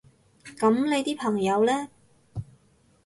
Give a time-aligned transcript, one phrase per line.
[0.57, 1.87] 噉你啲朋友呢？